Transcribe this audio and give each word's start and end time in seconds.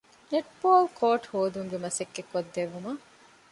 ނެޓްބޯލްކޯޓު 0.31 1.27
ހެދުމުގެ 1.33 1.77
މަސައްކަތް 1.83 2.31
ކޮށްދެއްވުމަށް 2.33 3.01